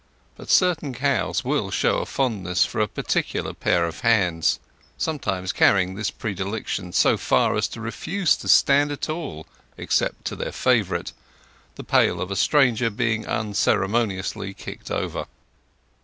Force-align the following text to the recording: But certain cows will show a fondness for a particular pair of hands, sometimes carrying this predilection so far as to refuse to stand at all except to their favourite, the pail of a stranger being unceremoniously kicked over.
But 0.35 0.49
certain 0.49 0.95
cows 0.95 1.43
will 1.43 1.69
show 1.69 1.99
a 1.99 2.07
fondness 2.07 2.65
for 2.65 2.79
a 2.79 2.87
particular 2.87 3.53
pair 3.53 3.85
of 3.85 3.99
hands, 3.99 4.59
sometimes 4.97 5.53
carrying 5.53 5.93
this 5.93 6.09
predilection 6.09 6.91
so 6.91 7.17
far 7.17 7.55
as 7.55 7.67
to 7.67 7.81
refuse 7.81 8.35
to 8.37 8.47
stand 8.47 8.91
at 8.91 9.09
all 9.09 9.45
except 9.77 10.25
to 10.25 10.35
their 10.35 10.53
favourite, 10.53 11.13
the 11.75 11.83
pail 11.83 12.19
of 12.19 12.31
a 12.31 12.35
stranger 12.35 12.89
being 12.89 13.27
unceremoniously 13.27 14.55
kicked 14.55 14.89
over. 14.89 15.27